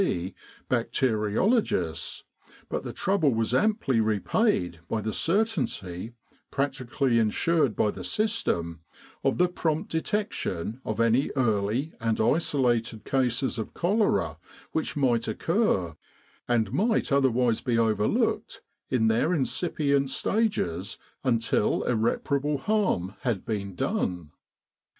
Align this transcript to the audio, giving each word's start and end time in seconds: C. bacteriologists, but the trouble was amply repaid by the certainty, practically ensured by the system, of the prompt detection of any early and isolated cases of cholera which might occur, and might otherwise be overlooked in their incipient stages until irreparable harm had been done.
C. 0.03 0.33
bacteriologists, 0.67 2.23
but 2.69 2.83
the 2.83 2.91
trouble 2.91 3.35
was 3.35 3.53
amply 3.53 3.99
repaid 3.99 4.79
by 4.89 4.99
the 4.99 5.13
certainty, 5.13 6.13
practically 6.49 7.19
ensured 7.19 7.75
by 7.75 7.91
the 7.91 8.03
system, 8.03 8.79
of 9.23 9.37
the 9.37 9.47
prompt 9.47 9.91
detection 9.91 10.81
of 10.83 10.99
any 10.99 11.29
early 11.35 11.93
and 11.99 12.19
isolated 12.19 13.05
cases 13.05 13.59
of 13.59 13.75
cholera 13.75 14.39
which 14.71 14.95
might 14.97 15.27
occur, 15.27 15.95
and 16.47 16.73
might 16.73 17.11
otherwise 17.11 17.61
be 17.61 17.77
overlooked 17.77 18.61
in 18.89 19.07
their 19.07 19.35
incipient 19.35 20.09
stages 20.09 20.97
until 21.23 21.83
irreparable 21.83 22.57
harm 22.57 23.13
had 23.19 23.45
been 23.45 23.75
done. 23.75 24.31